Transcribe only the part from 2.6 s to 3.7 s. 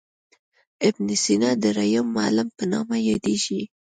نامه یادیږي.